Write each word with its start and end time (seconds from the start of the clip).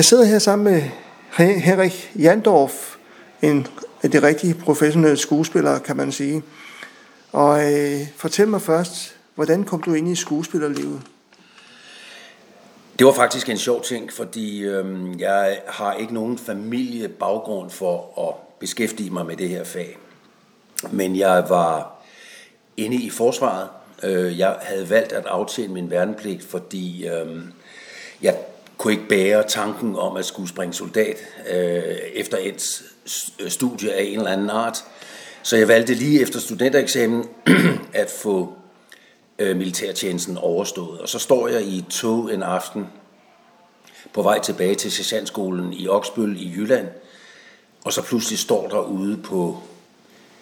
Jeg 0.00 0.04
sidder 0.04 0.24
her 0.24 0.38
sammen 0.38 0.72
med 0.72 0.82
Henrik 1.60 2.12
Jandorf, 2.18 2.96
en 3.42 3.66
af 4.02 4.10
de 4.10 4.22
rigtige 4.22 4.54
professionelle 4.54 5.16
skuespillere, 5.16 5.80
kan 5.80 5.96
man 5.96 6.12
sige. 6.12 6.42
Og 7.32 7.72
øh, 7.72 8.00
fortæl 8.16 8.48
mig 8.48 8.62
først, 8.62 9.16
hvordan 9.34 9.64
kom 9.64 9.82
du 9.82 9.94
ind 9.94 10.08
i 10.08 10.14
skuespillerlivet? 10.14 11.02
Det 12.98 13.06
var 13.06 13.12
faktisk 13.12 13.48
en 13.48 13.58
sjov 13.58 13.82
ting, 13.82 14.12
fordi 14.12 14.62
øh, 14.62 15.20
jeg 15.20 15.60
har 15.68 15.94
ikke 15.94 16.14
nogen 16.14 16.38
familiebaggrund 16.38 17.70
for 17.70 18.28
at 18.28 18.58
beskæftige 18.60 19.10
mig 19.10 19.26
med 19.26 19.36
det 19.36 19.48
her 19.48 19.64
fag. 19.64 19.98
Men 20.90 21.16
jeg 21.16 21.44
var 21.48 22.02
inde 22.76 22.96
i 22.96 23.10
forsvaret. 23.10 23.68
Øh, 24.02 24.38
jeg 24.38 24.56
havde 24.60 24.90
valgt 24.90 25.12
at 25.12 25.26
aftjene 25.26 25.74
min 25.74 25.90
værnepligt, 25.90 26.44
fordi 26.44 27.06
øh, 27.08 27.42
jeg 28.22 28.36
kunne 28.80 28.92
ikke 28.92 29.08
bære 29.08 29.48
tanken 29.48 29.96
om 29.96 30.16
at 30.16 30.24
skulle 30.24 30.48
springe 30.48 30.74
soldat 30.74 31.16
øh, 31.50 31.82
efter 32.14 32.38
et 32.40 32.82
studie 33.52 33.92
af 33.92 34.02
en 34.02 34.18
eller 34.18 34.30
anden 34.30 34.50
art. 34.50 34.84
Så 35.42 35.56
jeg 35.56 35.68
valgte 35.68 35.94
lige 35.94 36.20
efter 36.20 36.40
studentereksamen 36.40 37.24
at 37.92 38.10
få 38.22 38.52
øh, 39.38 39.56
militærtjenesten 39.56 40.38
overstået. 40.38 41.00
Og 41.00 41.08
så 41.08 41.18
står 41.18 41.48
jeg 41.48 41.62
i 41.62 41.78
et 41.78 41.86
tog 41.86 42.34
en 42.34 42.42
aften 42.42 42.86
på 44.12 44.22
vej 44.22 44.40
tilbage 44.40 44.74
til 44.74 44.92
sergeantskolen 44.92 45.72
i 45.72 45.88
Oksbøl 45.88 46.36
i 46.36 46.52
Jylland, 46.56 46.88
og 47.84 47.92
så 47.92 48.02
pludselig 48.02 48.38
står 48.38 48.68
der 48.68 48.80
ude 48.80 49.16
på 49.16 49.58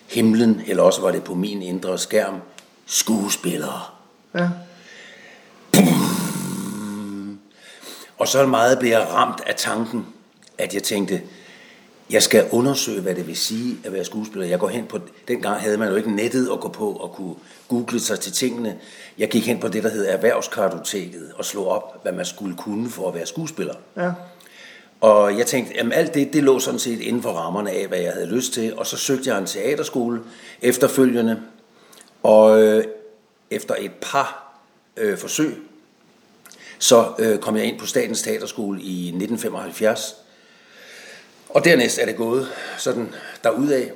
himlen, 0.08 0.62
eller 0.66 0.82
også 0.82 1.00
var 1.00 1.10
det 1.10 1.24
på 1.24 1.34
min 1.34 1.62
indre 1.62 1.98
skærm, 1.98 2.40
skuespillere. 2.86 3.80
Ja. 4.34 4.48
Og 8.18 8.28
så 8.28 8.46
meget 8.46 8.78
blev 8.78 8.90
jeg 8.90 9.06
ramt 9.12 9.40
af 9.46 9.54
tanken, 9.54 10.06
at 10.58 10.74
jeg 10.74 10.82
tænkte, 10.82 11.22
jeg 12.10 12.22
skal 12.22 12.48
undersøge, 12.50 13.00
hvad 13.00 13.14
det 13.14 13.26
vil 13.26 13.36
sige 13.36 13.76
at 13.84 13.92
være 13.92 14.04
skuespiller. 14.04 14.46
Jeg 14.46 14.58
går 14.58 14.68
hen 14.68 14.86
på, 14.86 14.98
dengang 15.28 15.60
havde 15.60 15.78
man 15.78 15.88
jo 15.88 15.94
ikke 15.94 16.10
nettet 16.10 16.48
at 16.52 16.60
gå 16.60 16.68
på 16.68 16.92
og 16.92 17.12
kunne 17.12 17.34
google 17.68 18.00
sig 18.00 18.20
til 18.20 18.32
tingene. 18.32 18.78
Jeg 19.18 19.28
gik 19.28 19.46
hen 19.46 19.60
på 19.60 19.68
det, 19.68 19.82
der 19.82 19.88
hedder 19.88 20.10
Erhvervskartoteket 20.12 21.32
og 21.34 21.44
slog 21.44 21.68
op, 21.68 22.02
hvad 22.02 22.12
man 22.12 22.24
skulle 22.24 22.56
kunne 22.56 22.90
for 22.90 23.08
at 23.08 23.14
være 23.14 23.26
skuespiller. 23.26 23.74
Ja. 23.96 24.12
Og 25.00 25.38
jeg 25.38 25.46
tænkte, 25.46 25.80
at 25.80 25.86
alt 25.92 26.14
det, 26.14 26.32
det 26.32 26.42
lå 26.42 26.58
sådan 26.58 26.80
set 26.80 27.00
inden 27.00 27.22
for 27.22 27.30
rammerne 27.30 27.70
af, 27.70 27.86
hvad 27.88 27.98
jeg 27.98 28.12
havde 28.12 28.26
lyst 28.26 28.52
til. 28.52 28.78
Og 28.78 28.86
så 28.86 28.96
søgte 28.96 29.30
jeg 29.30 29.38
en 29.38 29.46
teaterskole 29.46 30.20
efterfølgende. 30.62 31.42
Og 32.22 32.62
øh, 32.62 32.84
efter 33.50 33.74
et 33.78 33.92
par 33.92 34.54
øh, 34.96 35.18
forsøg, 35.18 35.67
så 36.78 37.12
øh, 37.18 37.38
kom 37.38 37.56
jeg 37.56 37.64
ind 37.64 37.78
på 37.78 37.86
Statens 37.86 38.22
Teaterskole 38.22 38.80
i 38.80 39.06
1975. 39.06 40.16
Og 41.48 41.64
dernæst 41.64 41.98
er 41.98 42.06
det 42.06 42.16
gået 42.16 42.48
sådan 42.78 43.08
derudad, 43.44 43.86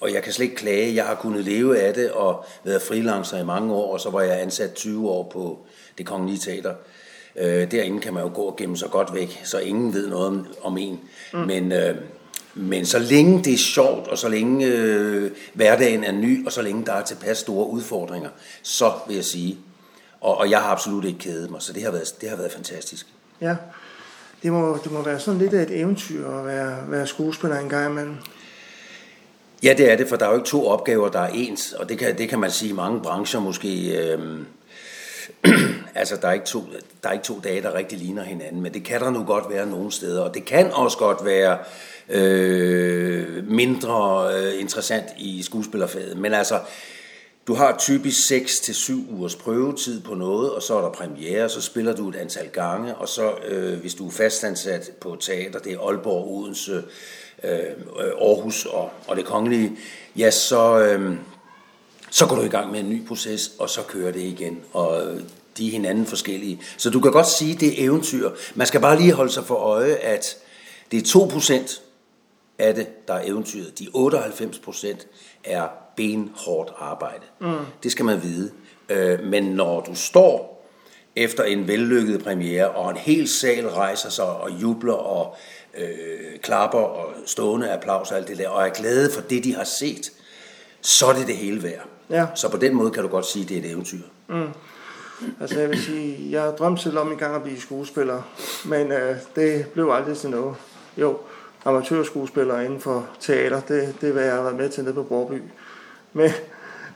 og 0.00 0.12
jeg 0.12 0.22
kan 0.22 0.32
slet 0.32 0.44
ikke 0.44 0.56
klage. 0.56 0.94
Jeg 0.94 1.04
har 1.04 1.14
kunnet 1.14 1.44
leve 1.44 1.78
af 1.78 1.94
det 1.94 2.10
og 2.10 2.44
været 2.64 2.82
freelancer 2.82 3.38
i 3.38 3.44
mange 3.44 3.74
år, 3.74 3.92
og 3.92 4.00
så 4.00 4.10
var 4.10 4.20
jeg 4.20 4.42
ansat 4.42 4.74
20 4.74 5.10
år 5.10 5.30
på 5.32 5.58
det 5.98 6.06
kongelige 6.06 6.38
teater. 6.38 6.74
Øh, 7.36 7.70
derinde 7.70 8.00
kan 8.00 8.14
man 8.14 8.22
jo 8.22 8.30
gå 8.34 8.42
og 8.42 8.56
gemme 8.56 8.76
sig 8.76 8.90
godt 8.90 9.14
væk, 9.14 9.40
så 9.44 9.58
ingen 9.58 9.94
ved 9.94 10.08
noget 10.08 10.26
om, 10.26 10.46
om 10.62 10.78
en. 10.78 11.00
Mm. 11.32 11.38
Men, 11.38 11.72
øh, 11.72 11.96
men 12.54 12.86
så 12.86 12.98
længe 12.98 13.44
det 13.44 13.52
er 13.52 13.58
sjovt, 13.58 14.08
og 14.08 14.18
så 14.18 14.28
længe 14.28 14.66
øh, 14.66 15.30
hverdagen 15.52 16.04
er 16.04 16.12
ny, 16.12 16.46
og 16.46 16.52
så 16.52 16.62
længe 16.62 16.86
der 16.86 16.92
er 16.92 17.04
tilpas 17.04 17.38
store 17.38 17.66
udfordringer, 17.66 18.30
så 18.62 18.92
vil 19.06 19.16
jeg 19.16 19.24
sige, 19.24 19.58
og, 20.20 20.38
og 20.38 20.50
jeg 20.50 20.60
har 20.60 20.70
absolut 20.70 21.04
ikke 21.04 21.18
kædet 21.18 21.50
mig, 21.50 21.62
så 21.62 21.72
det 21.72 21.82
har 21.82 21.90
været, 21.90 22.14
det 22.20 22.28
har 22.28 22.36
været 22.36 22.52
fantastisk. 22.52 23.06
Ja, 23.40 23.56
det 24.42 24.52
må, 24.52 24.78
det 24.84 24.92
må 24.92 25.02
være 25.02 25.20
sådan 25.20 25.40
lidt 25.40 25.54
af 25.54 25.62
et 25.62 25.80
eventyr 25.80 26.30
at 26.30 26.46
være, 26.46 26.76
være 26.88 27.06
skuespiller 27.06 27.58
en 27.58 27.68
gang 27.68 27.90
imellem. 27.92 28.16
Ja, 29.62 29.74
det 29.78 29.92
er 29.92 29.96
det, 29.96 30.08
for 30.08 30.16
der 30.16 30.26
er 30.26 30.30
jo 30.30 30.36
ikke 30.36 30.48
to 30.48 30.66
opgaver, 30.66 31.08
der 31.08 31.20
er 31.20 31.30
ens, 31.34 31.72
og 31.72 31.88
det 31.88 31.98
kan, 31.98 32.18
det 32.18 32.28
kan 32.28 32.38
man 32.38 32.50
sige 32.50 32.70
i 32.70 32.72
mange 32.72 33.00
brancher 33.00 33.40
måske. 33.40 33.98
Øh, 33.98 34.38
altså, 35.94 36.16
der 36.22 36.28
er, 36.28 36.32
ikke 36.32 36.46
to, 36.46 36.64
der 37.02 37.08
er 37.08 37.12
ikke 37.12 37.24
to 37.24 37.40
dage, 37.44 37.62
der 37.62 37.74
rigtig 37.74 37.98
ligner 37.98 38.22
hinanden, 38.22 38.62
men 38.62 38.74
det 38.74 38.84
kan 38.84 39.00
der 39.00 39.10
nu 39.10 39.24
godt 39.24 39.44
være 39.50 39.66
nogle 39.66 39.92
steder, 39.92 40.22
og 40.22 40.34
det 40.34 40.44
kan 40.44 40.72
også 40.72 40.98
godt 40.98 41.24
være 41.24 41.58
øh, 42.08 43.50
mindre 43.50 44.28
øh, 44.34 44.60
interessant 44.60 45.06
i 45.18 45.42
skuespillerfaget. 45.42 46.16
Men 46.16 46.34
altså, 46.34 46.60
du 47.46 47.54
har 47.54 47.76
typisk 47.78 48.26
6 48.26 48.60
til 48.60 48.74
7 48.74 49.06
ugers 49.10 49.36
prøvetid 49.36 50.00
på 50.00 50.14
noget, 50.14 50.50
og 50.50 50.62
så 50.62 50.78
er 50.78 50.82
der 50.82 50.90
premiere, 50.90 51.48
så 51.48 51.60
spiller 51.60 51.96
du 51.96 52.08
et 52.08 52.16
antal 52.16 52.48
gange, 52.48 52.94
og 52.94 53.08
så 53.08 53.32
øh, 53.48 53.80
hvis 53.80 53.94
du 53.94 54.06
er 54.06 54.10
fastansat 54.10 54.90
på 55.00 55.16
teater, 55.20 55.58
det 55.58 55.72
er 55.72 55.80
Aalborg, 55.80 56.28
Odense, 56.28 56.82
øh, 57.44 57.50
øh, 57.50 58.12
Aarhus 58.20 58.64
og, 58.64 58.90
og 59.06 59.16
det 59.16 59.24
kongelige, 59.24 59.72
ja, 60.16 60.30
så, 60.30 60.78
øh, 60.78 61.16
så 62.10 62.26
går 62.26 62.36
du 62.36 62.42
i 62.42 62.48
gang 62.48 62.72
med 62.72 62.80
en 62.80 62.90
ny 62.90 63.06
proces, 63.06 63.52
og 63.58 63.70
så 63.70 63.82
kører 63.82 64.12
det 64.12 64.22
igen, 64.22 64.60
og 64.72 65.06
øh, 65.06 65.20
de 65.58 65.66
er 65.66 65.70
hinanden 65.70 66.06
forskellige. 66.06 66.60
Så 66.76 66.90
du 66.90 67.00
kan 67.00 67.12
godt 67.12 67.28
sige, 67.28 67.54
det 67.54 67.68
er 67.68 67.86
eventyr. 67.86 68.30
Man 68.54 68.66
skal 68.66 68.80
bare 68.80 69.00
lige 69.00 69.12
holde 69.12 69.32
sig 69.32 69.44
for 69.44 69.54
øje, 69.54 69.94
at 69.94 70.36
det 70.90 70.98
er 70.98 71.18
2% 71.18 71.80
af 72.58 72.74
det, 72.74 73.08
der 73.08 73.14
er 73.14 73.22
eventyret. 73.24 73.78
De 73.78 73.84
98% 73.84 75.06
er 75.44 75.68
benhårdt 75.96 76.72
arbejde. 76.78 77.24
Mm. 77.40 77.56
Det 77.82 77.92
skal 77.92 78.04
man 78.04 78.22
vide. 78.22 78.50
Øh, 78.88 79.24
men 79.24 79.44
når 79.44 79.80
du 79.80 79.94
står 79.94 80.56
efter 81.16 81.44
en 81.44 81.68
vellykket 81.68 82.24
premiere, 82.24 82.70
og 82.70 82.90
en 82.90 82.96
hel 82.96 83.28
sal 83.28 83.68
rejser 83.68 84.10
sig 84.10 84.24
og 84.24 84.50
jubler 84.50 84.92
og 84.92 85.36
øh, 85.78 86.38
klapper 86.42 86.78
og 86.78 87.12
stående 87.26 87.72
applaus 87.72 88.10
og 88.10 88.16
alt 88.16 88.28
det 88.28 88.38
der, 88.38 88.48
og 88.48 88.66
er 88.66 88.72
glade 88.72 89.12
for 89.12 89.20
det, 89.20 89.44
de 89.44 89.54
har 89.54 89.64
set, 89.64 90.12
så 90.80 91.06
er 91.06 91.12
det 91.12 91.26
det 91.26 91.36
hele 91.36 91.62
værd. 91.62 91.86
Ja. 92.10 92.26
Så 92.34 92.50
på 92.50 92.56
den 92.56 92.74
måde 92.74 92.90
kan 92.90 93.02
du 93.02 93.08
godt 93.08 93.26
sige, 93.26 93.42
at 93.42 93.48
det 93.48 93.56
er 93.56 93.60
et 93.60 93.70
eventyr. 93.70 94.02
Mm. 94.28 94.48
Altså 95.40 95.60
jeg 95.60 95.68
vil 95.68 95.82
sige, 95.82 96.30
jeg 96.30 96.52
drømte 96.58 96.82
selv 96.82 96.98
om 96.98 97.12
en 97.12 97.18
gang 97.18 97.34
at 97.34 97.42
blive 97.42 97.60
skuespiller, 97.60 98.22
men 98.64 98.92
øh, 98.92 99.16
det 99.36 99.66
blev 99.66 99.90
aldrig 99.90 100.16
til 100.16 100.30
noget. 100.30 100.56
Jo, 100.96 101.18
amatørskuespiller 101.66 102.60
inden 102.60 102.80
for 102.80 103.06
teater, 103.20 103.60
det, 103.60 103.94
det 104.00 104.14
vil 104.14 104.22
jeg 104.22 104.32
have 104.32 104.44
været 104.44 104.56
med 104.56 104.68
til 104.68 104.84
nede 104.84 104.94
på 104.94 105.02
Borby. 105.02 105.42
Men, 106.12 106.30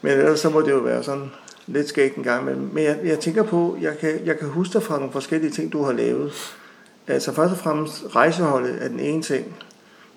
men 0.02 0.12
ellers 0.12 0.40
så 0.40 0.50
må 0.50 0.60
det 0.60 0.70
jo 0.70 0.78
være 0.78 1.02
sådan 1.02 1.30
lidt 1.66 1.88
skægt 1.88 2.16
en 2.16 2.22
gang. 2.22 2.44
Men, 2.44 2.74
men 2.74 2.84
jeg, 2.84 2.98
jeg 3.04 3.18
tænker 3.18 3.42
på, 3.42 3.76
jeg 3.80 3.98
kan, 3.98 4.20
jeg 4.24 4.38
kan 4.38 4.48
huske 4.48 4.72
dig 4.72 4.82
fra 4.82 4.96
nogle 4.96 5.12
forskellige 5.12 5.50
ting, 5.50 5.72
du 5.72 5.82
har 5.82 5.92
lavet. 5.92 6.32
Altså 7.06 7.32
først 7.32 7.52
og 7.52 7.58
fremmest 7.58 8.02
rejseholdet 8.16 8.82
er 8.84 8.88
den 8.88 9.00
ene 9.00 9.22
ting, 9.22 9.56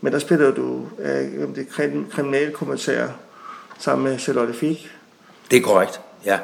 men 0.02 0.14
der 0.14 0.20
spiller 0.20 0.52
du 0.52 0.88
øh, 1.00 1.56
det 1.56 1.68
kriminalkommissær 2.12 3.08
sammen 3.80 4.10
med 4.10 4.20
Charlotte 4.20 4.54
Fik. 4.54 4.92
Det 5.52 5.58
er 5.58 5.62
korrekt, 5.62 6.02
ja. 6.26 6.40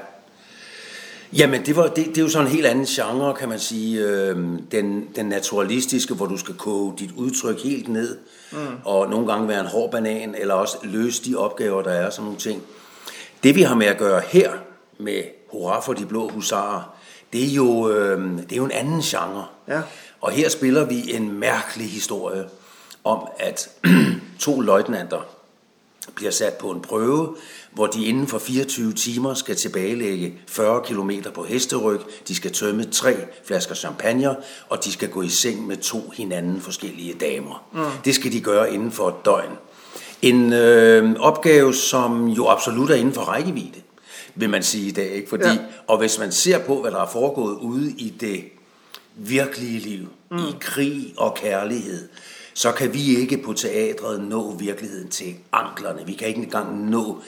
Jamen, 1.33 1.65
det, 1.65 1.75
var, 1.75 1.87
det, 1.87 2.05
det 2.05 2.17
er 2.17 2.21
jo 2.21 2.29
sådan 2.29 2.47
en 2.47 2.53
helt 2.53 2.65
anden 2.65 2.85
genre, 2.85 3.33
kan 3.33 3.49
man 3.49 3.59
sige. 3.59 4.01
Øh, 4.05 4.35
den, 4.71 5.07
den 5.15 5.25
naturalistiske, 5.25 6.13
hvor 6.13 6.25
du 6.25 6.37
skal 6.37 6.55
koge 6.55 6.93
dit 6.99 7.11
udtryk 7.15 7.63
helt 7.63 7.87
ned, 7.87 8.17
mm. 8.51 8.57
og 8.85 9.09
nogle 9.09 9.27
gange 9.27 9.47
være 9.47 9.59
en 9.59 9.65
hård 9.65 9.91
banan, 9.91 10.35
eller 10.35 10.53
også 10.53 10.77
løse 10.83 11.25
de 11.25 11.35
opgaver, 11.35 11.81
der 11.81 11.91
er, 11.91 12.09
sådan 12.09 12.23
nogle 12.23 12.39
ting. 12.39 12.61
Det 13.43 13.55
vi 13.55 13.61
har 13.61 13.75
med 13.75 13.85
at 13.87 13.97
gøre 13.97 14.21
her, 14.27 14.51
med 14.97 15.23
Hurra 15.51 15.79
for 15.79 15.93
de 15.93 16.05
blå 16.05 16.29
husarer, 16.29 16.95
det 17.33 17.43
er 17.43 17.55
jo, 17.55 17.89
øh, 17.89 18.37
det 18.37 18.51
er 18.51 18.57
jo 18.57 18.65
en 18.65 18.71
anden 18.71 19.01
genre. 19.01 19.45
Ja. 19.67 19.81
Og 20.21 20.31
her 20.31 20.49
spiller 20.49 20.85
vi 20.85 21.13
en 21.13 21.39
mærkelig 21.39 21.89
historie 21.89 22.45
om, 23.03 23.27
at 23.39 23.69
to 24.39 24.61
løjtnanter 24.61 25.38
bliver 26.15 26.31
sat 26.31 26.53
på 26.53 26.71
en 26.71 26.81
prøve, 26.81 27.35
hvor 27.71 27.87
de 27.87 28.05
inden 28.05 28.27
for 28.27 28.39
24 28.39 28.93
timer 28.93 29.33
skal 29.33 29.55
tilbagelægge 29.55 30.33
40 30.47 30.81
km 30.81 31.11
på 31.33 31.43
hesteryg, 31.43 31.99
de 32.27 32.35
skal 32.35 32.51
tømme 32.51 32.83
tre 32.83 33.15
flasker 33.45 33.75
champagne, 33.75 34.35
og 34.69 34.85
de 34.85 34.91
skal 34.91 35.09
gå 35.09 35.21
i 35.21 35.29
seng 35.29 35.67
med 35.67 35.77
to 35.77 36.13
hinanden 36.17 36.61
forskellige 36.61 37.13
damer. 37.13 37.63
Mm. 37.73 37.83
Det 38.05 38.15
skal 38.15 38.31
de 38.31 38.41
gøre 38.41 38.73
inden 38.73 38.91
for 38.91 39.07
et 39.07 39.25
døgn. 39.25 39.51
En 40.21 40.53
øh, 40.53 41.15
opgave, 41.19 41.73
som 41.73 42.27
jo 42.27 42.47
absolut 42.47 42.89
er 42.89 42.95
inden 42.95 43.13
for 43.13 43.21
rækkevidde, 43.21 43.81
vil 44.35 44.49
man 44.49 44.63
sige 44.63 44.87
i 44.87 44.91
dag. 44.91 45.09
Ikke? 45.09 45.29
Fordi, 45.29 45.47
ja. 45.47 45.57
Og 45.87 45.97
hvis 45.97 46.19
man 46.19 46.31
ser 46.31 46.59
på, 46.59 46.81
hvad 46.81 46.91
der 46.91 47.01
er 47.01 47.09
foregået 47.09 47.55
ude 47.55 47.91
i 47.91 48.13
det 48.19 48.43
virkelige 49.15 49.79
liv, 49.79 50.07
mm. 50.31 50.37
i 50.37 50.55
krig 50.59 51.13
og 51.17 51.35
kærlighed, 51.35 52.07
så 52.53 52.71
kan 52.71 52.93
vi 52.93 53.17
ikke 53.17 53.37
på 53.37 53.53
teatret 53.53 54.23
nå 54.23 54.55
virkeligheden 54.55 55.09
til 55.09 55.35
anklerne. 55.51 56.05
Vi 56.05 56.13
kan 56.13 56.27
ikke 56.27 56.41
engang 56.41 56.89
nå 56.89 57.21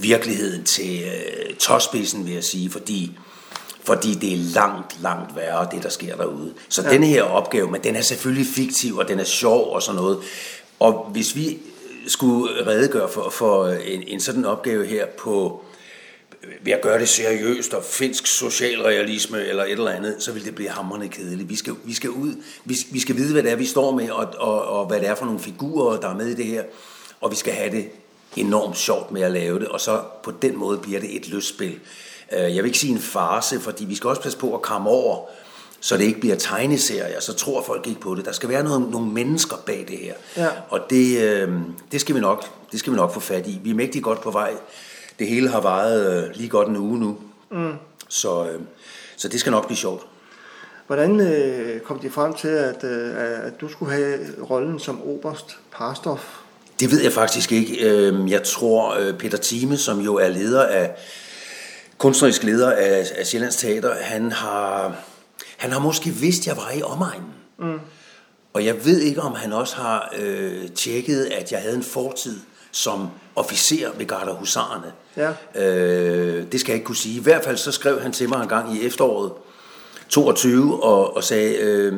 virkeligheden 0.00 0.64
til 0.64 1.02
øh, 1.02 1.54
tåspidsen, 1.54 2.26
vil 2.26 2.34
jeg 2.34 2.44
sige, 2.44 2.70
fordi, 2.70 3.12
fordi 3.84 4.14
det 4.14 4.32
er 4.32 4.38
langt, 4.54 5.02
langt 5.02 5.36
værre, 5.36 5.68
det 5.72 5.82
der 5.82 5.88
sker 5.88 6.16
derude. 6.16 6.54
Så 6.68 6.82
ja. 6.82 6.90
denne 6.90 7.06
her 7.06 7.22
opgave, 7.22 7.70
men 7.70 7.84
den 7.84 7.96
er 7.96 8.00
selvfølgelig 8.00 8.46
fiktiv, 8.46 8.96
og 8.96 9.08
den 9.08 9.20
er 9.20 9.24
sjov 9.24 9.74
og 9.74 9.82
sådan 9.82 10.00
noget. 10.00 10.18
Og 10.80 11.08
hvis 11.12 11.36
vi 11.36 11.58
skulle 12.06 12.66
redegøre 12.66 13.08
for, 13.08 13.30
for 13.30 13.68
en, 13.68 14.02
en 14.06 14.20
sådan 14.20 14.44
opgave 14.44 14.86
her 14.86 15.06
på 15.18 15.64
ved 16.62 16.72
at 16.72 16.80
gøre 16.80 16.98
det 16.98 17.08
seriøst 17.08 17.74
og 17.74 17.84
finsk 17.84 18.26
socialrealisme 18.26 19.44
eller 19.44 19.64
et 19.64 19.70
eller 19.70 19.90
andet, 19.90 20.16
så 20.18 20.32
vil 20.32 20.44
det 20.44 20.54
blive 20.54 20.70
hammerende 20.70 21.08
kedeligt. 21.08 21.48
Vi 21.48 21.56
skal, 21.56 21.74
vi 21.84 21.94
skal 21.94 22.10
ud, 22.10 22.34
vi, 22.64 22.76
vi 22.90 23.00
skal 23.00 23.16
vide, 23.16 23.32
hvad 23.32 23.42
det 23.42 23.52
er, 23.52 23.56
vi 23.56 23.66
står 23.66 23.90
med, 23.90 24.10
og, 24.10 24.26
og, 24.38 24.64
og 24.64 24.86
hvad 24.86 25.00
det 25.00 25.08
er 25.08 25.14
for 25.14 25.24
nogle 25.24 25.40
figurer, 25.40 26.00
der 26.00 26.08
er 26.08 26.14
med 26.14 26.26
i 26.26 26.34
det 26.34 26.46
her, 26.46 26.62
og 27.20 27.30
vi 27.30 27.36
skal 27.36 27.52
have 27.52 27.70
det 27.70 27.88
enormt 28.36 28.78
sjovt 28.78 29.10
med 29.10 29.22
at 29.22 29.32
lave 29.32 29.58
det, 29.58 29.68
og 29.68 29.80
så 29.80 30.00
på 30.22 30.32
den 30.42 30.56
måde 30.56 30.78
bliver 30.78 31.00
det 31.00 31.16
et 31.16 31.28
lystspil. 31.28 31.78
Øh, 32.32 32.40
jeg 32.40 32.56
vil 32.56 32.64
ikke 32.64 32.78
sige 32.78 32.92
en 32.92 32.98
farse, 32.98 33.60
fordi 33.60 33.84
vi 33.84 33.94
skal 33.94 34.08
også 34.08 34.22
passe 34.22 34.38
på 34.38 34.54
at 34.54 34.62
komme 34.62 34.90
over, 34.90 35.26
så 35.80 35.96
det 35.96 36.04
ikke 36.04 36.20
bliver 36.20 36.36
tegneserier, 36.36 37.20
så 37.20 37.32
tror 37.32 37.62
folk 37.62 37.86
ikke 37.86 38.00
på 38.00 38.14
det. 38.14 38.24
Der 38.24 38.32
skal 38.32 38.48
være 38.48 38.64
noget, 38.64 38.90
nogle 38.90 39.06
mennesker 39.06 39.56
bag 39.66 39.84
det 39.88 39.98
her. 39.98 40.14
Ja. 40.36 40.48
Og 40.68 40.80
det, 40.90 41.20
øh, 41.20 41.52
det, 41.92 42.00
skal 42.00 42.14
vi 42.14 42.20
nok, 42.20 42.44
det 42.72 42.78
skal 42.78 42.92
vi 42.92 42.96
nok 42.96 43.14
få 43.14 43.20
fat 43.20 43.46
i. 43.46 43.60
Vi 43.62 43.70
er 43.70 43.74
mægtig 43.74 44.02
godt 44.02 44.20
på 44.20 44.30
vej. 44.30 44.52
Det 45.18 45.26
hele 45.26 45.48
har 45.48 45.60
varet 45.60 46.24
øh, 46.24 46.36
lige 46.36 46.48
godt 46.48 46.68
en 46.68 46.76
uge 46.76 46.98
nu. 46.98 47.18
Mm. 47.50 47.72
Så, 48.08 48.44
øh, 48.44 48.60
så 49.16 49.28
det 49.28 49.40
skal 49.40 49.52
nok 49.52 49.66
blive 49.66 49.76
sjovt. 49.76 50.06
Hvordan 50.86 51.20
øh, 51.20 51.80
kom 51.80 51.98
de 51.98 52.10
frem 52.10 52.34
til, 52.34 52.48
at, 52.48 52.84
øh, 52.84 53.46
at 53.46 53.60
du 53.60 53.68
skulle 53.68 53.92
have 53.92 54.18
rollen 54.50 54.78
som 54.78 55.02
oberst 55.02 55.58
Parstof? 55.72 56.38
Det 56.80 56.90
ved 56.90 57.02
jeg 57.02 57.12
faktisk 57.12 57.52
ikke. 57.52 57.88
Øhm, 57.90 58.28
Jeg 58.28 58.42
tror, 58.42 58.94
øh, 58.94 59.18
Peter 59.18 59.38
Thieme, 59.42 59.76
som 59.76 60.00
jo 60.00 60.14
er 60.14 60.28
leder 60.28 60.62
af 60.62 60.90
kunstnerisk 61.98 62.42
leder 62.42 62.72
af, 62.72 63.06
af 63.16 63.26
Sjællands 63.26 63.56
Teater, 63.56 63.94
han 63.94 64.32
har, 64.32 64.96
han 65.56 65.72
har 65.72 65.80
måske 65.80 66.10
vidst, 66.10 66.40
at 66.40 66.46
jeg 66.46 66.56
var 66.56 66.70
i 66.70 66.82
omegnen. 66.82 67.32
Mm. 67.58 67.80
Og 68.52 68.64
jeg 68.64 68.84
ved 68.84 69.00
ikke, 69.00 69.20
om 69.20 69.34
han 69.34 69.52
også 69.52 69.76
har 69.76 70.14
øh, 70.18 70.68
tjekket, 70.68 71.24
at 71.24 71.52
jeg 71.52 71.60
havde 71.60 71.76
en 71.76 71.82
fortid 71.82 72.36
som 72.74 73.08
officer 73.36 73.90
ved 73.96 74.06
Gardehusarerne. 74.06 74.92
Ja. 75.16 75.32
Øh, 75.62 76.52
det 76.52 76.60
skal 76.60 76.72
jeg 76.72 76.76
ikke 76.76 76.86
kunne 76.86 76.96
sige. 76.96 77.20
I 77.20 77.22
hvert 77.22 77.44
fald 77.44 77.56
så 77.56 77.72
skrev 77.72 78.00
han 78.00 78.12
til 78.12 78.28
mig 78.28 78.42
en 78.42 78.48
gang 78.48 78.76
i 78.76 78.86
efteråret 78.86 79.32
22 80.08 80.84
og, 80.84 81.16
og 81.16 81.24
sagde, 81.24 81.56
øh, 81.56 81.94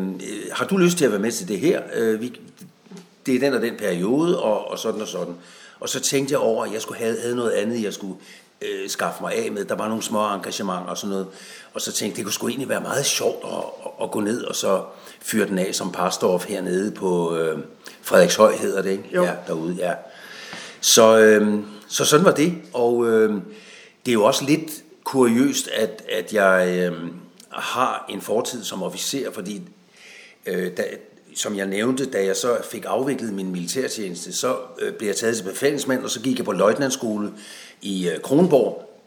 har 0.53 0.65
du 0.65 0.77
lyst 0.77 0.99
til 0.99 1.05
at 1.05 1.11
være 1.11 1.21
med 1.21 1.33
til 1.33 1.49
det 1.49 1.61
her? 1.61 1.83
Øh, 1.95 2.21
vi, 2.21 2.41
det 3.27 3.35
er 3.35 3.41
den 3.41 3.55
og 3.55 3.63
den 3.63 3.77
periode, 3.77 4.43
og, 4.43 4.71
og 4.71 4.79
sådan 4.79 5.01
og 5.01 5.09
sådan. 5.09 5.35
Og 5.81 5.89
så 5.89 6.01
tænkte 6.01 6.33
jeg 6.33 6.41
over, 6.41 6.65
at 6.65 6.73
jeg 6.73 6.83
skulle 6.83 6.99
have, 6.99 7.21
havde 7.21 7.37
noget 7.37 7.51
andet, 7.51 7.83
jeg 7.83 7.93
skulle 7.93 8.15
øh, 8.63 8.89
skaffe 8.89 9.23
mig 9.23 9.35
af 9.35 9.53
med. 9.53 9.65
Der 9.65 9.75
var 9.75 9.89
nogle 9.89 10.03
små 10.03 10.35
engagementer 10.35 10.91
og 10.91 10.99
sådan 10.99 11.11
noget. 11.11 11.27
Og 11.75 11.81
så 11.81 11.93
tænkte 11.93 12.05
jeg, 12.05 12.17
det 12.17 12.25
kunne 12.25 12.33
sgu 12.33 12.49
egentlig 12.49 12.69
være 12.69 12.81
meget 12.81 13.07
sjovt 13.07 13.45
at, 13.45 13.59
at, 13.85 13.91
at 14.03 14.11
gå 14.11 14.21
ned 14.21 14.45
og 14.45 14.57
så 14.57 14.83
fyre 15.21 15.47
den 15.47 15.59
af 15.59 15.75
som 15.75 15.93
Parstorff 15.93 16.47
hernede 16.47 16.91
på 16.91 17.37
øh, 17.37 17.59
Frederikshøj, 18.03 18.57
hedder 18.57 18.83
det, 18.83 18.91
ikke? 18.91 19.05
Jo. 19.15 19.25
Ja, 19.25 19.33
derude, 19.47 19.75
ja. 19.79 19.93
Så, 20.87 21.19
øh, 21.19 21.59
så 21.89 22.05
sådan 22.05 22.27
var 22.27 22.33
det, 22.33 22.55
og 22.73 23.07
øh, 23.07 23.31
det 24.05 24.11
er 24.11 24.13
jo 24.13 24.25
også 24.25 24.45
lidt 24.45 24.71
kuriøst, 25.05 25.69
at, 25.69 26.03
at 26.13 26.33
jeg 26.33 26.69
øh, 26.69 26.93
har 27.51 28.07
en 28.09 28.21
fortid 28.21 28.65
som 28.65 28.83
officer, 28.83 29.31
fordi 29.31 29.63
øh, 30.47 30.77
da, 30.77 30.85
som 31.35 31.57
jeg 31.57 31.67
nævnte, 31.67 32.07
da 32.07 32.25
jeg 32.25 32.37
så 32.37 32.59
fik 32.71 32.85
afviklet 32.89 33.33
min 33.33 33.53
militærtjeneste, 33.53 34.33
så 34.33 34.57
øh, 34.81 34.93
blev 34.93 35.09
jeg 35.09 35.17
taget 35.17 35.37
til 35.37 35.45
befalingsmand, 35.45 36.05
og 36.05 36.11
så 36.11 36.21
gik 36.21 36.39
jeg 36.39 36.45
på 36.45 36.53
løjtnantskole 36.53 37.33
i 37.83 38.09
øh, 38.09 38.21
Kronborg. 38.21 39.01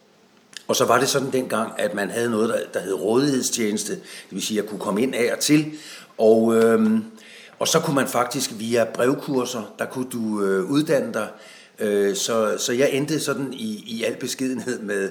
Og 0.68 0.76
så 0.76 0.86
var 0.86 1.00
det 1.00 1.10
sådan 1.10 1.32
dengang, 1.32 1.72
at 1.78 1.94
man 1.94 2.10
havde 2.10 2.32
noget, 2.32 2.50
der, 2.50 2.60
der 2.74 2.80
hed 2.80 2.94
rådighedstjeneste, 2.94 3.94
det 3.94 4.04
vil 4.30 4.42
sige, 4.42 4.60
at 4.60 4.64
jeg 4.64 4.70
kunne 4.70 4.80
komme 4.80 5.02
ind 5.02 5.16
af 5.16 5.34
og 5.34 5.40
til, 5.40 5.72
og, 6.18 6.56
øh, 6.56 7.00
og 7.60 7.68
så 7.68 7.80
kunne 7.80 7.96
man 7.96 8.08
faktisk 8.08 8.52
via 8.58 8.84
brevkurser, 8.94 9.74
der 9.80 9.86
kunne 9.86 10.10
du 10.10 10.44
øh, 10.44 10.72
uddanne 10.72 11.14
dig, 11.14 11.28
øh, 11.80 12.16
så, 12.16 12.56
så 12.58 12.74
jeg 12.74 12.90
endte 12.92 13.20
sådan 13.20 13.54
i, 13.54 13.84
i 13.88 14.04
al 14.04 14.16
beskedenhed 14.16 14.80
med, 14.80 15.10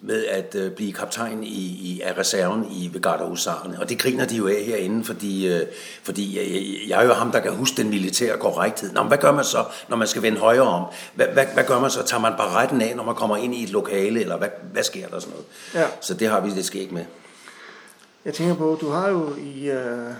med 0.00 0.24
at 0.24 0.54
øh, 0.54 0.72
blive 0.72 0.92
kaptajn 0.92 1.44
i, 1.44 1.64
i, 1.64 2.00
af 2.04 2.18
reserven 2.18 2.66
i 2.70 2.90
Vegarderhusarerne. 2.92 3.80
Og 3.80 3.88
det 3.88 3.98
griner 3.98 4.26
de 4.26 4.36
jo 4.36 4.48
af 4.48 4.62
herinde, 4.66 5.04
fordi, 5.04 5.46
øh, 5.48 5.66
fordi 6.02 6.38
jeg, 6.38 6.88
jeg 6.88 7.02
er 7.02 7.06
jo 7.06 7.12
ham, 7.12 7.32
der 7.32 7.40
kan 7.40 7.52
huske 7.52 7.76
den 7.76 7.90
militære 7.90 8.38
korrekthed. 8.38 8.92
Nå, 8.92 9.00
men 9.00 9.08
hvad 9.08 9.18
gør 9.18 9.32
man 9.32 9.44
så, 9.44 9.64
når 9.88 9.96
man 9.96 10.08
skal 10.08 10.22
vende 10.22 10.38
højre 10.38 10.62
om? 10.62 10.84
Hvad, 11.14 11.26
hvad, 11.26 11.46
hvad 11.54 11.64
gør 11.64 11.80
man 11.80 11.90
så? 11.90 12.02
Tager 12.06 12.20
man 12.20 12.32
bare 12.38 12.50
retten 12.50 12.82
af, 12.82 12.96
når 12.96 13.04
man 13.04 13.14
kommer 13.14 13.36
ind 13.36 13.54
i 13.54 13.62
et 13.62 13.70
lokale, 13.70 14.20
eller 14.20 14.36
hvad, 14.38 14.48
hvad 14.72 14.82
sker 14.82 15.08
der 15.08 15.18
sådan 15.18 15.32
noget? 15.32 15.46
Ja. 15.74 15.86
Så 16.00 16.14
det 16.14 16.28
har 16.28 16.40
vi 16.40 16.50
det 16.50 16.64
skæg 16.64 16.92
med. 16.92 17.04
Jeg 18.24 18.34
tænker 18.34 18.54
på, 18.54 18.78
du 18.80 18.90
har 18.90 19.08
jo 19.08 19.36
i, 19.36 19.70
øh, 19.70 20.10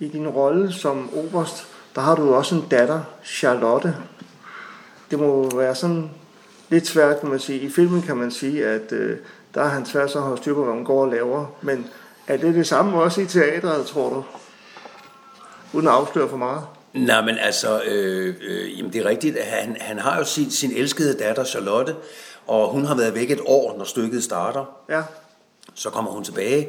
i 0.00 0.08
din 0.08 0.28
rolle 0.28 0.72
som 0.72 1.10
oberst, 1.16 1.66
der 1.94 2.00
har 2.00 2.14
du 2.14 2.34
også 2.34 2.54
en 2.54 2.64
datter, 2.70 3.00
Charlotte. 3.24 3.96
Det 5.10 5.18
må 5.18 5.56
være 5.56 5.74
sådan 5.74 6.10
lidt 6.68 6.86
svært, 6.86 7.20
kan 7.20 7.28
man 7.28 7.38
sige. 7.38 7.60
I 7.60 7.70
filmen 7.70 8.02
kan 8.02 8.16
man 8.16 8.30
sige, 8.30 8.66
at 8.66 8.92
øh, 8.92 9.16
der 9.54 9.62
er 9.62 9.68
han 9.68 9.86
svært 9.86 10.10
så 10.10 10.18
at 10.18 10.24
holde 10.24 10.42
styr 10.42 10.54
på, 10.54 10.64
hvad 10.64 10.74
man 10.74 10.84
går 10.84 11.02
og 11.02 11.08
laver. 11.08 11.46
Men 11.62 11.86
er 12.26 12.36
det 12.36 12.54
det 12.54 12.66
samme 12.66 13.02
også 13.02 13.20
i 13.20 13.26
teatret, 13.26 13.86
tror 13.86 14.08
du? 14.08 14.24
Uden 15.72 15.88
at 15.88 15.92
afsløre 15.92 16.28
for 16.28 16.36
meget. 16.36 16.62
Nej, 16.92 17.24
men 17.24 17.38
altså, 17.38 17.82
øh, 17.82 18.34
øh, 18.48 18.78
jamen 18.78 18.92
det 18.92 19.00
er 19.00 19.08
rigtigt. 19.08 19.42
Han, 19.42 19.76
han 19.80 19.98
har 19.98 20.18
jo 20.18 20.24
sin, 20.24 20.50
sin 20.50 20.72
elskede 20.76 21.18
datter, 21.18 21.44
Charlotte, 21.44 21.94
og 22.46 22.68
hun 22.68 22.84
har 22.84 22.94
været 22.94 23.14
væk 23.14 23.30
et 23.30 23.40
år, 23.46 23.78
når 23.78 23.84
stykket 23.84 24.24
starter. 24.24 24.64
Ja, 24.88 25.02
Så 25.74 25.90
kommer 25.90 26.10
hun 26.10 26.24
tilbage, 26.24 26.68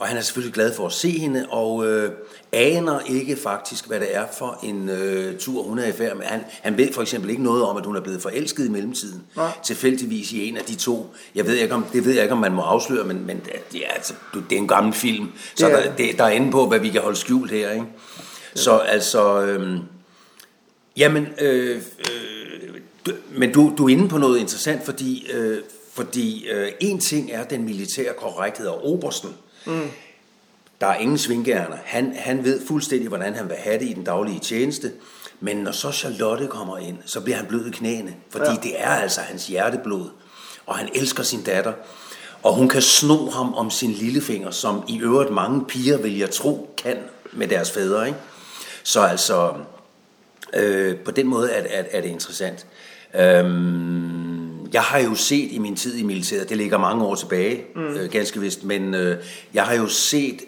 og 0.00 0.06
han 0.08 0.16
er 0.16 0.20
selvfølgelig 0.20 0.54
glad 0.54 0.74
for 0.74 0.86
at 0.86 0.92
se 0.92 1.10
hende, 1.10 1.46
og 1.50 1.86
øh, 1.86 2.12
aner 2.52 3.00
ikke 3.06 3.36
faktisk, 3.36 3.86
hvad 3.86 4.00
det 4.00 4.16
er 4.16 4.24
for 4.38 4.58
en 4.62 4.88
øh, 4.88 5.38
tur, 5.38 5.62
hun 5.62 5.78
er 5.78 5.86
i 5.86 5.92
færd 5.92 6.16
med. 6.16 6.24
Han, 6.24 6.44
han 6.62 6.76
ved 6.76 6.92
for 6.92 7.02
eksempel 7.02 7.30
ikke 7.30 7.42
noget 7.42 7.62
om, 7.62 7.76
at 7.76 7.86
hun 7.86 7.96
er 7.96 8.00
blevet 8.00 8.22
forelsket 8.22 8.66
i 8.66 8.68
mellemtiden. 8.68 9.22
Nej. 9.36 9.50
Tilfældigvis 9.64 10.32
i 10.32 10.48
en 10.48 10.56
af 10.56 10.64
de 10.64 10.74
to. 10.74 11.14
Jeg 11.34 11.46
ved 11.46 11.54
ikke, 11.54 11.74
om, 11.74 11.84
det 11.92 12.04
ved 12.04 12.12
jeg 12.12 12.22
ikke, 12.22 12.32
om 12.32 12.40
man 12.40 12.52
må 12.52 12.62
afsløre, 12.62 13.04
men, 13.04 13.26
men 13.26 13.40
det, 13.72 13.86
er, 13.86 13.90
altså, 13.94 14.14
det 14.34 14.56
er 14.56 14.60
en 14.60 14.68
gammel 14.68 14.94
film, 14.94 15.28
så 15.54 15.68
er 15.68 15.82
der, 15.82 15.94
det. 15.96 16.18
der 16.18 16.24
er 16.24 16.30
inde 16.30 16.50
på, 16.50 16.66
hvad 16.66 16.78
vi 16.78 16.88
kan 16.88 17.00
holde 17.00 17.18
skjult 17.18 17.50
her. 17.50 17.70
Ikke? 17.70 17.86
Så 18.54 18.76
altså... 18.76 19.40
Øh, 19.40 19.78
Jamen, 20.96 21.26
øh, 21.40 21.82
øh, 21.98 22.80
du, 23.06 23.12
men 23.36 23.52
du, 23.52 23.74
du 23.78 23.84
er 23.84 23.88
inde 23.88 24.08
på 24.08 24.18
noget 24.18 24.38
interessant, 24.38 24.84
fordi, 24.84 25.30
øh, 25.32 25.58
fordi 25.92 26.48
øh, 26.48 26.72
en 26.80 27.00
ting 27.00 27.30
er 27.32 27.44
den 27.44 27.64
militære 27.64 28.14
korrekthed 28.14 28.66
og 28.66 28.86
obersten. 28.86 29.30
Mm. 29.66 29.90
Der 30.80 30.86
er 30.86 30.96
ingen 30.96 31.18
svingærner. 31.18 31.76
Han, 31.84 32.14
han 32.16 32.44
ved 32.44 32.66
fuldstændig, 32.66 33.08
hvordan 33.08 33.34
han 33.34 33.48
vil 33.48 33.56
have 33.56 33.78
det 33.78 33.88
i 33.88 33.92
den 33.92 34.04
daglige 34.04 34.38
tjeneste. 34.40 34.92
Men 35.40 35.56
når 35.56 35.72
så 35.72 35.92
Charlotte 35.92 36.46
kommer 36.46 36.78
ind, 36.78 36.98
så 37.06 37.20
bliver 37.20 37.36
han 37.36 37.46
blød 37.46 37.66
i 37.66 37.70
knæene. 37.70 38.14
Fordi 38.30 38.50
Ja. 38.50 38.56
det 38.62 38.72
er 38.80 38.88
altså 38.90 39.20
hans 39.20 39.46
hjerteblod. 39.46 40.10
Og 40.66 40.78
han 40.78 40.88
elsker 40.94 41.22
sin 41.22 41.42
datter. 41.42 41.72
Og 42.42 42.54
hun 42.54 42.68
kan 42.68 42.82
sno 42.82 43.30
ham 43.30 43.54
om 43.54 43.70
sin 43.70 43.90
lillefinger, 43.92 44.50
som 44.50 44.82
i 44.88 45.00
øvrigt 45.00 45.30
mange 45.30 45.64
piger, 45.64 45.98
vil 45.98 46.18
jeg 46.18 46.30
tro, 46.30 46.74
kan 46.82 46.96
med 47.32 47.48
deres 47.48 47.70
fædre. 47.70 48.06
Ikke? 48.06 48.18
Så 48.82 49.00
altså, 49.00 49.52
Øh, 50.54 50.96
på 50.98 51.10
den 51.10 51.26
måde 51.26 51.50
er, 51.50 51.62
er, 51.80 51.84
er 51.90 52.00
det 52.00 52.08
interessant. 52.08 52.66
Øhm, 53.14 54.19
jeg 54.72 54.82
har 54.82 54.98
jo 54.98 55.14
set 55.14 55.52
i 55.52 55.58
min 55.58 55.76
tid 55.76 55.96
i 55.96 56.02
militæret, 56.02 56.48
det 56.48 56.56
ligger 56.56 56.78
mange 56.78 57.04
år 57.04 57.14
tilbage, 57.14 57.64
mm. 57.74 57.82
øh, 57.82 58.10
ganske 58.10 58.40
vist, 58.40 58.64
men 58.64 58.94
øh, 58.94 59.24
jeg 59.54 59.64
har 59.64 59.74
jo 59.74 59.88
set 59.88 60.40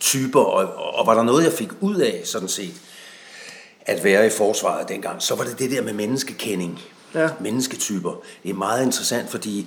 typer, 0.00 0.40
og, 0.40 0.94
og 0.94 1.06
var 1.06 1.14
der 1.14 1.22
noget, 1.22 1.44
jeg 1.44 1.52
fik 1.52 1.68
ud 1.80 1.96
af, 1.96 2.20
sådan 2.24 2.48
set, 2.48 2.74
at 3.80 4.04
være 4.04 4.26
i 4.26 4.30
forsvaret 4.30 4.88
dengang, 4.88 5.22
så 5.22 5.34
var 5.34 5.44
det 5.44 5.58
det 5.58 5.70
der 5.70 5.82
med 5.82 5.92
menneskekending. 5.92 6.80
Ja. 7.14 7.28
Mennesketyper. 7.40 8.22
Det 8.42 8.50
er 8.50 8.54
meget 8.54 8.84
interessant, 8.84 9.30
fordi 9.30 9.66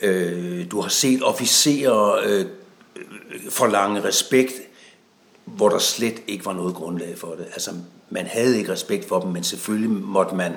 øh, 0.00 0.70
du 0.70 0.80
har 0.80 0.88
set 0.88 1.22
officerer 1.22 2.20
øh, 2.24 2.46
forlange 3.50 4.04
respekt, 4.04 4.52
hvor 5.44 5.68
der 5.68 5.78
slet 5.78 6.22
ikke 6.26 6.46
var 6.46 6.52
noget 6.52 6.74
grundlag 6.74 7.18
for 7.18 7.34
det. 7.38 7.46
Altså, 7.52 7.70
man 8.10 8.26
havde 8.26 8.58
ikke 8.58 8.72
respekt 8.72 9.08
for 9.08 9.20
dem, 9.20 9.30
men 9.30 9.44
selvfølgelig 9.44 9.90
måtte 9.90 10.34
man 10.34 10.52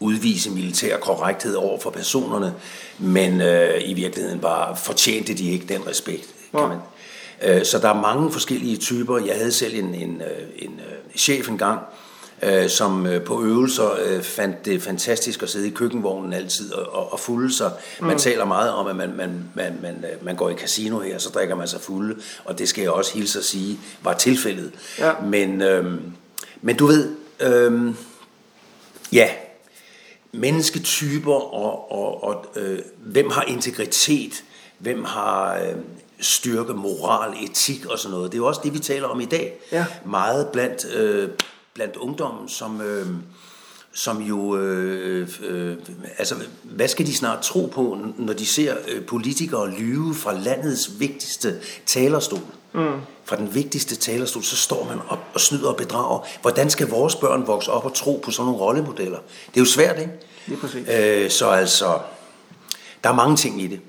udvise 0.00 0.50
militær 0.50 0.96
korrekthed 0.96 1.54
over 1.54 1.80
for 1.80 1.90
personerne, 1.90 2.54
men 2.98 3.40
øh, 3.40 3.80
i 3.84 3.94
virkeligheden 3.94 4.40
bare 4.40 4.76
fortjente 4.76 5.34
de 5.34 5.50
ikke 5.50 5.66
den 5.66 5.86
respekt. 5.86 6.28
Kan 6.50 6.68
man. 6.68 6.78
Øh, 7.42 7.64
så 7.64 7.78
der 7.78 7.88
er 7.88 8.00
mange 8.00 8.32
forskellige 8.32 8.76
typer. 8.76 9.18
Jeg 9.18 9.36
havde 9.36 9.52
selv 9.52 9.74
en, 9.74 9.94
en, 9.94 10.22
øh, 10.22 10.48
en 10.56 10.80
øh, 10.80 11.16
chef 11.16 11.48
engang, 11.48 11.80
øh, 12.42 12.68
som 12.68 13.06
øh, 13.06 13.24
på 13.24 13.42
øvelser 13.42 13.90
øh, 14.04 14.22
fandt 14.22 14.64
det 14.64 14.82
fantastisk 14.82 15.42
at 15.42 15.50
sidde 15.50 15.68
i 15.68 15.70
køkkenvognen 15.70 16.32
altid 16.32 16.72
og, 16.72 16.94
og, 16.94 17.12
og 17.12 17.20
fulde 17.20 17.56
sig. 17.56 17.72
Man 18.00 18.18
taler 18.18 18.44
meget 18.44 18.72
om, 18.72 18.86
at 18.86 18.96
man, 18.96 19.16
man, 19.16 19.44
man, 19.54 19.78
man, 19.82 20.04
man 20.22 20.36
går 20.36 20.50
i 20.50 20.54
casino 20.54 20.98
her, 20.98 21.18
så 21.18 21.28
drikker 21.28 21.54
man 21.54 21.68
sig 21.68 21.80
fulde, 21.80 22.16
og 22.44 22.58
det 22.58 22.68
skal 22.68 22.82
jeg 22.82 22.90
også 22.90 23.14
hilse 23.14 23.38
at 23.38 23.44
sige, 23.44 23.80
var 24.02 24.14
tilfældet. 24.14 24.72
Ja. 24.98 25.12
Men, 25.24 25.62
øh, 25.62 26.00
men 26.62 26.76
du 26.76 26.86
ved, 26.86 27.10
øh, 27.40 27.94
ja, 29.12 29.28
mennesketyper 30.32 31.54
og, 31.54 31.92
og, 31.92 32.24
og 32.24 32.46
øh, 32.56 32.78
hvem 32.98 33.30
har 33.30 33.42
integritet, 33.42 34.44
hvem 34.78 35.04
har 35.04 35.58
øh, 35.58 35.76
styrke, 36.20 36.72
moral, 36.72 37.44
etik 37.44 37.86
og 37.86 37.98
sådan 37.98 38.16
noget. 38.16 38.32
Det 38.32 38.38
er 38.38 38.42
jo 38.42 38.46
også 38.46 38.60
det, 38.64 38.74
vi 38.74 38.78
taler 38.78 39.08
om 39.08 39.20
i 39.20 39.24
dag. 39.24 39.58
Ja. 39.72 39.86
Meget 40.06 40.48
blandt, 40.52 40.94
øh, 40.94 41.28
blandt 41.74 41.96
ungdommen, 41.96 42.48
som, 42.48 42.80
øh, 42.80 43.06
som 43.92 44.22
jo, 44.22 44.56
øh, 44.56 45.28
øh, 45.42 45.76
altså, 46.18 46.34
hvad 46.62 46.88
skal 46.88 47.06
de 47.06 47.16
snart 47.16 47.40
tro 47.40 47.66
på, 47.66 47.98
når 48.18 48.32
de 48.32 48.46
ser 48.46 48.74
øh, 48.88 49.06
politikere 49.06 49.70
lyve 49.70 50.14
fra 50.14 50.34
landets 50.34 51.00
vigtigste 51.00 51.60
talerstol? 51.86 52.40
Mm. 52.72 53.00
Fra 53.24 53.36
den 53.36 53.54
vigtigste 53.54 53.96
talerstol, 53.96 54.42
så 54.42 54.56
står 54.56 54.84
man 54.84 54.98
op 55.08 55.18
og 55.34 55.40
snyder 55.40 55.68
og 55.68 55.76
bedrager. 55.76 56.26
Hvordan 56.40 56.70
skal 56.70 56.88
vores 56.88 57.16
børn 57.16 57.46
vokse 57.46 57.70
op 57.70 57.84
og 57.84 57.94
tro 57.94 58.20
på 58.24 58.30
sådan 58.30 58.46
nogle 58.46 58.60
rollemodeller? 58.60 59.18
Det 59.46 59.56
er 59.56 59.60
jo 59.60 59.64
svært, 59.64 59.98
ikke? 59.98 60.12
Det 60.46 60.54
er 60.54 60.58
præcis. 60.60 60.88
Øh, 60.88 61.30
så 61.30 61.48
altså, 61.48 61.98
der 63.04 63.10
er 63.10 63.14
mange 63.14 63.36
ting 63.36 63.62
i 63.62 63.66
det. 63.66 63.80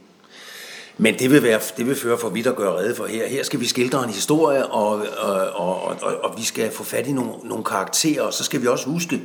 Men 0.98 1.20
det 1.20 1.32
vil, 1.32 1.44
være, 1.44 1.60
det 1.78 1.88
vil 1.88 1.96
føre 1.96 2.18
for 2.18 2.30
vidt 2.30 2.48
at 2.48 2.56
gøre 2.56 2.78
redde 2.78 2.96
for 2.96 3.06
her. 3.06 3.28
Her 3.28 3.44
skal 3.44 3.60
vi 3.60 3.66
skildre 3.66 4.04
en 4.04 4.10
historie, 4.10 4.66
og, 4.66 5.06
og, 5.18 5.50
og, 5.50 5.96
og, 6.02 6.24
og 6.24 6.38
vi 6.38 6.44
skal 6.44 6.72
få 6.72 6.84
fat 6.84 7.08
i 7.08 7.12
nogle, 7.12 7.32
nogle 7.44 7.64
karakterer, 7.64 8.22
og 8.22 8.34
så 8.34 8.44
skal 8.44 8.62
vi 8.62 8.68
også 8.68 8.90
huske, 8.90 9.22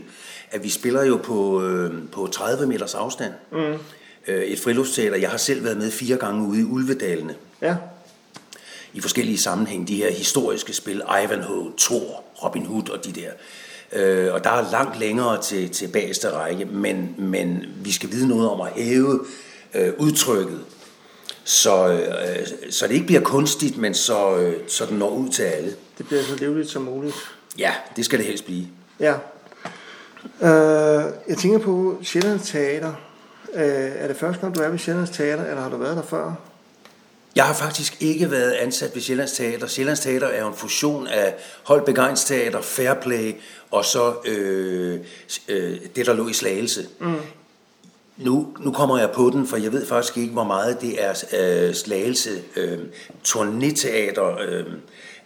at 0.51 0.65
vi 0.65 0.71
spiller 0.71 1.05
jo 1.05 1.17
på, 1.17 1.63
øh, 1.63 1.93
på 2.13 2.27
30 2.27 2.67
meters 2.67 2.95
afstand. 2.95 3.33
Mm. 3.53 3.79
Øh, 4.29 4.43
et 4.45 4.61
friluftsteater. 4.61 5.17
Jeg 5.17 5.31
har 5.31 5.37
selv 5.37 5.65
været 5.65 5.77
med 5.77 5.91
fire 5.91 6.17
gange 6.17 6.49
ude 6.49 6.61
i 6.61 6.65
Ulvedalene. 6.65 7.35
Ja. 7.63 7.77
I 8.93 9.01
forskellige 9.01 9.39
sammenhæng. 9.39 9.89
De 9.89 9.97
her 9.97 10.13
historiske 10.13 10.73
spil, 10.73 11.03
Ivanhoe, 11.25 11.73
Thor, 11.79 12.25
Robin 12.45 12.67
Hood 12.67 12.89
og 12.89 13.05
de 13.05 13.13
der. 13.13 13.31
Øh, 13.93 14.35
og 14.35 14.45
der 14.45 14.51
er 14.51 14.71
langt 14.71 14.99
længere 14.99 15.43
til, 15.43 15.71
til 15.71 15.89
bagerste 15.89 16.31
række, 16.31 16.65
men, 16.65 17.15
men 17.19 17.65
vi 17.85 17.93
skal 17.93 18.11
vide 18.11 18.29
noget 18.29 18.51
om 18.51 18.61
at 18.61 18.73
hæve 18.73 19.25
øh, 19.75 19.93
udtrykket, 19.99 20.61
så, 21.47 21.89
øh, 21.89 22.47
så 22.71 22.87
det 22.87 22.95
ikke 22.95 23.07
bliver 23.07 23.21
kunstigt, 23.21 23.77
men 23.77 23.95
så, 23.95 24.37
øh, 24.37 24.55
så 24.69 24.87
den 24.87 24.99
når 24.99 25.11
ud 25.11 25.29
til 25.29 25.43
alle. 25.43 25.75
Det 25.99 26.07
bliver 26.07 26.23
så 26.23 26.37
livligt 26.37 26.71
som 26.71 26.83
muligt. 26.83 27.15
Ja, 27.59 27.73
det 27.97 28.05
skal 28.05 28.19
det 28.19 28.27
helst 28.27 28.45
blive. 28.45 28.67
Ja. 29.01 29.15
Øh, 30.43 31.13
jeg 31.29 31.39
tænker 31.39 31.59
på 31.59 31.99
Sjællands 32.03 32.51
Teater. 32.51 32.93
Øh, 33.55 33.63
er 33.65 34.09
det 34.09 34.17
første 34.17 34.41
gang, 34.41 34.55
du 34.55 34.61
er 34.61 34.69
ved 34.69 34.79
Sjællands 34.79 35.11
Teater, 35.11 35.45
eller 35.45 35.63
har 35.63 35.71
du 35.71 35.77
været 35.77 35.97
der 35.97 36.03
før? 36.03 36.35
Jeg 37.37 37.45
har 37.45 37.55
faktisk 37.55 37.97
ikke 38.01 38.31
været 38.31 38.53
ansat 38.53 38.95
ved 38.95 39.03
Sjællands 39.03 39.33
Teater. 39.33 39.67
Sjællands 39.67 40.01
Teater 40.01 40.27
er 40.27 40.47
en 40.47 40.55
fusion 40.55 41.07
af 41.07 41.35
Holbæk 41.63 41.97
Teater, 42.17 42.61
Fairplay 42.61 43.35
og 43.71 43.85
så 43.85 44.15
øh, 44.25 45.01
øh, 45.49 45.79
det, 45.97 46.07
der 46.07 46.13
lå 46.13 46.29
i 46.29 46.33
Slagelse. 46.33 46.87
Mm. 47.01 47.15
Nu, 48.17 48.47
nu 48.61 48.73
kommer 48.73 48.99
jeg 48.99 49.11
på 49.11 49.31
den, 49.31 49.47
for 49.47 49.57
jeg 49.57 49.73
ved 49.73 49.87
faktisk 49.87 50.17
ikke, 50.17 50.33
hvor 50.33 50.45
meget 50.45 50.81
det 50.81 51.05
er 51.05 51.25
øh, 51.39 51.75
Slagelse 51.75 52.31
øh, 52.57 52.79
turnéteater, 53.29 54.43
øh, 54.49 54.65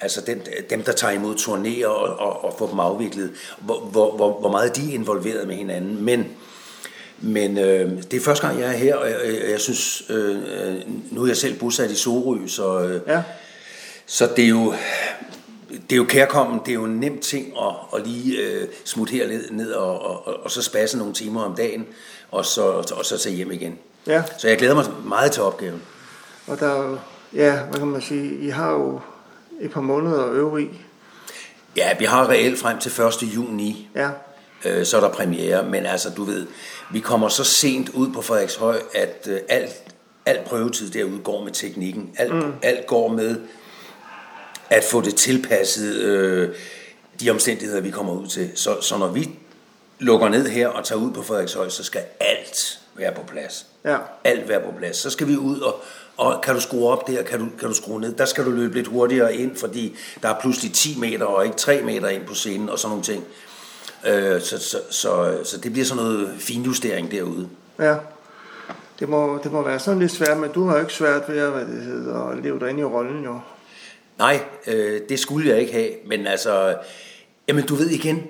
altså 0.00 0.20
den, 0.26 0.40
dem, 0.70 0.82
der 0.82 0.92
tager 0.92 1.12
imod 1.12 1.35
turnéer 1.35 1.87
og, 1.87 2.18
og, 2.18 2.44
og 2.44 2.54
får 2.59 2.66
dem 2.66 2.80
afviklet, 2.80 3.30
hvor, 3.59 3.80
hvor, 3.80 4.16
hvor, 4.16 4.40
hvor 4.40 4.50
meget 4.50 4.76
de 4.76 4.90
er 4.90 4.94
involveret 4.94 5.47
med 5.47 5.56
hinanden. 5.56 6.04
Men 6.04 6.26
men 7.23 7.59
øh, 7.59 8.02
det 8.02 8.14
er 8.14 8.20
første 8.20 8.47
gang, 8.47 8.61
jeg 8.61 8.68
er 8.68 8.76
her, 8.76 8.94
og 8.94 9.11
jeg, 9.11 9.18
jeg, 9.25 9.50
jeg 9.50 9.61
synes, 9.61 10.02
øh, 10.11 10.37
nu 11.11 11.23
er 11.23 11.26
jeg 11.26 11.37
selv 11.37 11.59
bosat 11.59 11.90
i 11.90 11.94
Sorø, 11.94 12.47
så, 12.47 12.80
øh, 12.80 13.00
ja. 13.06 13.23
så 14.06 14.28
det 14.37 14.44
er 14.44 14.49
jo 14.49 14.75
det 15.70 15.92
er 15.92 15.97
jo 15.97 16.04
kærkommen, 16.04 16.61
det 16.64 16.68
er 16.68 16.75
jo 16.75 16.85
en 16.85 17.00
nem 17.00 17.18
ting 17.18 17.52
at, 17.62 17.75
at 18.00 18.06
lige 18.06 18.38
øh, 18.38 18.68
smutte 18.85 19.12
her 19.12 19.28
ned, 19.28 19.50
ned 19.50 19.73
og, 19.73 20.00
og, 20.00 20.44
og 20.44 20.50
så 20.50 20.62
spasse 20.62 20.99
nogle 20.99 21.14
timer 21.14 21.42
om 21.42 21.54
dagen, 21.54 21.87
og 22.30 22.44
så, 22.44 22.62
og 22.96 23.04
så 23.04 23.18
tage 23.18 23.37
hjem 23.37 23.52
igen. 23.52 23.78
Ja. 24.06 24.22
Så 24.38 24.49
jeg 24.49 24.58
glæder 24.58 24.75
mig 24.75 24.84
meget 25.04 25.32
til 25.32 25.42
opgaven. 25.42 25.82
Og 26.46 26.60
der 26.60 26.66
er 26.66 26.88
jo, 26.88 26.99
ja, 27.34 27.62
hvad 27.62 27.78
kan 27.78 27.87
man 27.87 28.02
sige, 28.02 28.38
I 28.38 28.49
har 28.49 28.72
jo 28.72 29.00
et 29.60 29.70
par 29.70 29.80
måneder 29.80 30.25
at 30.25 30.32
øve 30.32 30.62
i. 30.62 30.68
Ja, 31.76 31.99
vi 31.99 32.04
har 32.04 32.28
reelt 32.28 32.58
frem 32.58 32.78
til 32.78 33.02
1. 33.02 33.22
juni. 33.22 33.88
Ja. 33.94 34.10
Øh, 34.64 34.87
så 34.87 34.96
er 34.96 35.00
der 35.00 35.08
premiere, 35.08 35.62
men 35.62 35.87
altså, 35.87 36.10
du 36.10 36.25
ved, 36.25 36.46
vi 36.92 37.00
kommer 37.00 37.28
så 37.28 37.44
sent 37.44 37.88
ud 37.88 38.12
på 38.12 38.22
Frederikshøj, 38.22 38.80
at 38.94 39.28
øh, 39.30 39.40
alt, 39.49 39.72
alt 40.26 40.44
prøvetid 40.44 40.90
derude 40.90 41.18
går 41.18 41.44
med 41.44 41.52
teknikken. 41.52 42.10
Alt, 42.16 42.34
mm. 42.34 42.52
alt 42.62 42.87
går 42.87 43.08
med 43.08 43.37
at 44.70 44.84
få 44.84 45.00
det 45.00 45.14
tilpasset 45.14 45.94
øh, 45.94 46.54
de 47.20 47.30
omstændigheder, 47.30 47.80
vi 47.80 47.90
kommer 47.90 48.12
ud 48.12 48.26
til. 48.26 48.50
Så, 48.54 48.80
så 48.80 48.99
når 48.99 49.08
vi 49.08 49.30
lukker 50.00 50.28
ned 50.28 50.49
her 50.49 50.69
og 50.69 50.85
tager 50.85 51.00
ud 51.00 51.12
på 51.12 51.23
Frederikshøj, 51.23 51.69
så 51.69 51.85
skal 51.85 52.02
alt 52.21 52.80
være 52.95 53.12
på 53.14 53.23
plads. 53.23 53.66
Ja. 53.85 53.97
Alt 54.25 54.49
være 54.49 54.61
på 54.61 54.73
plads. 54.78 54.97
Så 54.97 55.11
skal 55.11 55.28
vi 55.28 55.37
ud 55.37 55.61
og, 55.61 55.80
og 56.16 56.40
kan 56.42 56.54
du 56.54 56.61
skrue 56.61 56.88
op 56.88 57.07
der, 57.07 57.23
kan 57.23 57.38
du, 57.38 57.47
kan 57.59 57.69
du 57.69 57.75
skrue 57.75 58.00
ned. 58.00 58.12
Der 58.12 58.25
skal 58.25 58.45
du 58.45 58.50
løbe 58.50 58.75
lidt 58.75 58.87
hurtigere 58.87 59.35
ind, 59.35 59.57
fordi 59.57 59.97
der 60.23 60.28
er 60.28 60.40
pludselig 60.40 60.73
10 60.73 60.99
meter 60.99 61.25
og 61.25 61.45
ikke 61.45 61.57
3 61.57 61.83
meter 61.83 62.09
ind 62.09 62.26
på 62.26 62.35
scenen 62.35 62.69
og 62.69 62.78
sådan 62.78 62.90
nogle 62.90 63.04
ting. 63.04 63.25
Øh, 64.07 64.40
så, 64.40 64.59
så, 64.59 64.80
så, 64.90 65.38
så 65.45 65.57
det 65.57 65.73
bliver 65.73 65.85
sådan 65.85 66.04
noget 66.04 66.35
finjustering 66.38 67.11
derude. 67.11 67.49
Ja. 67.78 67.97
Det 69.00 69.09
må, 69.09 69.40
det 69.42 69.52
må 69.52 69.62
være 69.62 69.78
sådan 69.78 70.00
lidt 70.00 70.12
svært, 70.12 70.38
men 70.38 70.50
du 70.50 70.66
har 70.66 70.75
jo 70.75 70.80
ikke 70.80 70.92
svært 70.92 71.28
ved 71.28 71.38
at, 71.38 71.50
hvad 71.50 71.64
det 71.64 71.83
hedder, 71.83 72.28
at 72.28 72.38
leve 72.42 72.61
dig 72.61 72.71
ind 72.71 72.80
i 72.80 72.85
rollen 72.85 73.25
jo. 73.25 73.40
Nej, 74.19 74.40
øh, 74.66 75.00
det 75.09 75.19
skulle 75.19 75.49
jeg 75.49 75.61
ikke 75.61 75.73
have, 75.73 75.90
men 76.07 76.26
altså, 76.26 76.76
jamen 77.49 77.66
du 77.66 77.75
ved 77.75 77.90
igen, 77.90 78.23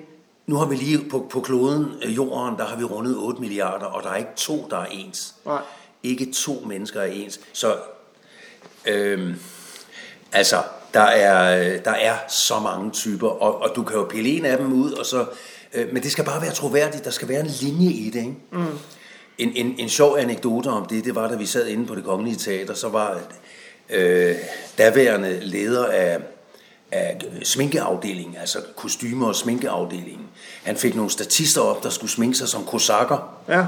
nu 0.51 0.57
har 0.57 0.65
vi 0.65 0.75
lige 0.75 1.09
på, 1.09 1.27
på 1.29 1.41
kloden, 1.41 1.87
øh, 2.03 2.15
jorden, 2.15 2.57
der 2.57 2.65
har 2.65 2.77
vi 2.77 2.83
rundet 2.83 3.15
8 3.17 3.41
milliarder, 3.41 3.85
og 3.85 4.03
der 4.03 4.09
er 4.09 4.15
ikke 4.15 4.31
to, 4.35 4.67
der 4.69 4.77
er 4.77 4.85
ens. 4.85 5.35
Nej. 5.45 5.61
Ikke 6.03 6.31
to 6.33 6.63
mennesker 6.67 7.01
er 7.01 7.05
ens. 7.05 7.39
Så, 7.53 7.75
øh, 8.87 9.35
altså, 10.31 10.63
der 10.93 11.01
er, 11.01 11.77
der 11.81 11.91
er 11.91 12.15
så 12.27 12.59
mange 12.59 12.91
typer, 12.91 13.27
og, 13.27 13.61
og 13.61 13.75
du 13.75 13.83
kan 13.83 13.97
jo 13.97 14.03
pille 14.03 14.29
en 14.29 14.45
af 14.45 14.57
dem 14.57 14.73
ud, 14.73 14.91
og 14.91 15.05
så, 15.05 15.25
øh, 15.73 15.93
men 15.93 16.03
det 16.03 16.11
skal 16.11 16.25
bare 16.25 16.41
være 16.41 16.51
troværdigt, 16.51 17.05
der 17.05 17.11
skal 17.11 17.27
være 17.27 17.39
en 17.39 17.51
linje 17.61 17.91
i 17.91 18.09
det, 18.09 18.19
ikke? 18.19 18.35
Mm. 18.51 18.65
En, 19.37 19.51
en, 19.55 19.75
en 19.79 19.89
sjov 19.89 20.17
anekdote 20.17 20.67
om 20.67 20.85
det, 20.85 21.05
det 21.05 21.15
var, 21.15 21.27
da 21.27 21.35
vi 21.35 21.45
sad 21.45 21.67
inde 21.67 21.85
på 21.85 21.95
det 21.95 22.03
kongelige 22.03 22.35
teater, 22.35 22.73
så 22.73 22.89
var 22.89 23.19
øh, 23.89 24.35
daværende 24.77 25.39
leder 25.39 25.85
af, 25.85 26.19
af 26.91 27.17
sminkeafdelingen, 27.43 28.35
altså 28.35 28.57
kostymer- 28.75 29.27
og 29.27 29.35
sminkeafdelingen. 29.35 30.27
Han 30.63 30.77
fik 30.77 30.95
nogle 30.95 31.11
statister 31.11 31.61
op, 31.61 31.83
der 31.83 31.89
skulle 31.89 32.11
sminke 32.11 32.37
sig 32.37 32.47
som 32.47 32.65
kosakker. 32.65 33.33
Ja. 33.49 33.65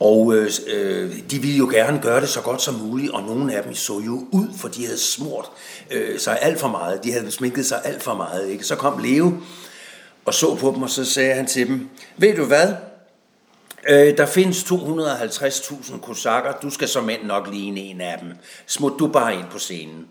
Og 0.00 0.34
øh, 0.34 0.50
de 1.30 1.38
ville 1.38 1.56
jo 1.56 1.68
gerne 1.72 2.00
gøre 2.02 2.20
det 2.20 2.28
så 2.28 2.40
godt 2.40 2.62
som 2.62 2.74
muligt, 2.74 3.12
og 3.12 3.22
nogle 3.22 3.54
af 3.54 3.62
dem 3.62 3.74
så 3.74 4.00
jo 4.00 4.26
ud, 4.30 4.48
for 4.56 4.68
de 4.68 4.84
havde 4.84 4.98
smurt 4.98 5.50
øh, 5.90 6.20
sig 6.20 6.38
alt 6.42 6.60
for 6.60 6.68
meget. 6.68 7.04
De 7.04 7.12
havde 7.12 7.30
sminket 7.30 7.66
sig 7.66 7.80
alt 7.84 8.02
for 8.02 8.14
meget. 8.14 8.48
Ikke? 8.48 8.64
Så 8.64 8.76
kom 8.76 8.98
Leo 8.98 9.32
og 10.24 10.34
så 10.34 10.54
på 10.54 10.72
dem, 10.74 10.82
og 10.82 10.90
så 10.90 11.04
sagde 11.04 11.34
han 11.34 11.46
til 11.46 11.66
dem, 11.66 11.88
ved 12.16 12.36
du 12.36 12.44
hvad, 12.44 12.74
Øh, 13.88 14.16
der 14.16 14.26
findes 14.26 14.62
250.000 14.64 15.98
kosakker. 16.00 16.52
Du 16.62 16.70
skal 16.70 16.88
som 16.88 17.04
mænd 17.04 17.22
nok 17.22 17.48
ligne 17.52 17.80
en 17.80 18.00
af 18.00 18.18
dem. 18.18 18.28
Smut 18.66 18.92
du 18.98 19.06
bare 19.06 19.34
ind 19.34 19.44
på 19.50 19.58
scenen. 19.58 20.06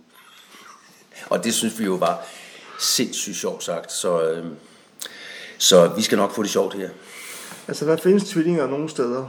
Og 1.26 1.44
det 1.44 1.54
synes 1.54 1.80
vi 1.80 1.86
jo 1.86 1.94
var 1.94 2.26
sindssygt 2.80 3.38
sjovt 3.38 3.64
sagt. 3.64 3.92
Så, 3.92 4.22
øh, 4.22 4.46
så 5.58 5.88
vi 5.88 6.02
skal 6.02 6.18
nok 6.18 6.36
få 6.36 6.44
det 6.44 6.52
sjovt 6.52 6.74
her. 6.74 6.90
Altså, 7.68 7.86
der 7.86 7.98
findes 7.98 8.24
tvillinger 8.30 8.68
nogle 8.68 8.90
steder 8.90 9.26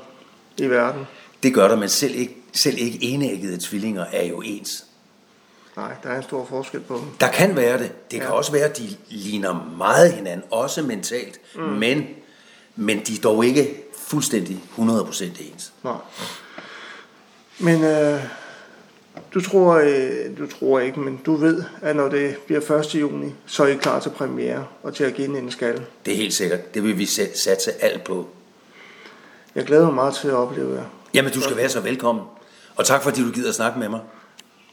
i 0.57 0.67
verden. 0.67 1.07
Det 1.43 1.55
gør 1.55 1.69
der, 1.69 1.77
men 1.77 1.89
selv 1.89 2.15
ikke, 2.15 2.37
selv 2.53 2.79
ikke 2.79 2.99
enæggede 3.03 3.59
tvillinger 3.61 4.05
er 4.13 4.25
jo 4.25 4.41
ens. 4.41 4.85
Nej, 5.77 5.95
der 6.03 6.09
er 6.09 6.17
en 6.17 6.23
stor 6.23 6.45
forskel 6.45 6.81
på 6.81 6.95
dem. 6.95 7.05
Der 7.21 7.31
kan 7.31 7.57
være 7.57 7.79
det. 7.79 8.11
Det 8.11 8.21
kan 8.21 8.29
ja. 8.29 8.35
også 8.35 8.53
være, 8.53 8.65
at 8.65 8.79
de 8.79 8.97
ligner 9.09 9.75
meget 9.79 10.13
hinanden, 10.13 10.47
også 10.51 10.83
mentalt. 10.83 11.41
Mm. 11.55 11.63
Men, 11.63 12.07
men 12.77 13.01
de 13.07 13.15
er 13.17 13.21
dog 13.23 13.47
ikke 13.47 13.83
fuldstændig 13.99 14.65
100% 14.79 15.25
ens. 15.25 15.73
Nej. 15.85 15.95
Men 17.59 17.85
øh, 17.85 18.21
du 19.37 19.41
tror, 19.41 19.75
øh, 19.75 20.39
du 20.39 20.47
tror 20.47 20.81
ikke, 20.81 21.01
men 21.01 21.21
du 21.27 21.37
ved, 21.37 21.65
at 21.83 21.97
når 21.97 22.09
det 22.09 22.37
bliver 22.47 22.71
1. 22.71 22.95
juni, 22.95 23.35
så 23.47 23.63
er 23.63 23.67
I 23.67 23.75
klar 23.75 24.01
til 24.01 24.11
premiere 24.11 24.67
og 24.83 24.95
til 24.95 25.05
at 25.05 25.15
give 25.15 25.39
en 25.39 25.51
skal. 25.51 25.83
Det 26.07 26.13
er 26.13 26.17
helt 26.17 26.35
sikkert. 26.35 26.75
Det 26.75 26.83
vil 26.83 26.99
vi 26.99 27.07
satse 27.07 27.73
alt 27.81 28.05
på. 28.05 28.29
Jeg 29.55 29.65
glæder 29.65 29.85
mig 29.85 29.95
meget 29.95 30.15
til 30.15 30.29
at 30.29 30.35
opleve 30.35 30.75
jer. 30.75 30.85
Jamen, 31.15 31.33
du 31.33 31.41
skal 31.41 31.57
være 31.57 31.69
så 31.69 31.81
velkommen. 31.81 32.25
Og 32.77 32.87
tak 32.87 33.03
fordi 33.03 33.23
du 33.23 33.31
gider 33.31 33.49
at 33.49 33.55
snakke 33.55 33.79
med 33.79 33.89
mig. 33.89 34.01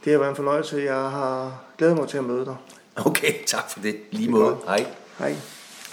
Det 0.04 0.12
har 0.12 0.20
været 0.20 0.30
en 0.30 0.36
fornøjelse. 0.36 0.78
Jeg 0.78 0.94
har 0.94 1.64
glædet 1.78 1.98
mig 1.98 2.08
til 2.08 2.18
at 2.18 2.24
møde 2.24 2.46
dig. 2.46 2.56
Okay, 2.96 3.34
tak 3.48 3.72
for 3.72 3.80
det. 3.80 3.96
Lige 4.12 4.32
måde. 4.32 4.58
Hej. 4.66 4.86
Hej. 5.20 5.36